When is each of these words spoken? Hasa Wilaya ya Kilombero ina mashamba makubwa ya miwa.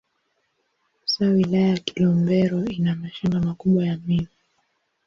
Hasa 1.01 1.25
Wilaya 1.29 1.67
ya 1.67 1.77
Kilombero 1.77 2.65
ina 2.65 2.95
mashamba 2.95 3.39
makubwa 3.39 3.85
ya 3.85 3.97
miwa. 3.97 4.27